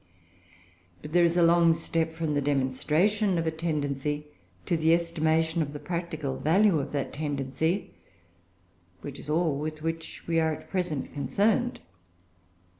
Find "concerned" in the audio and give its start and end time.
11.13-11.81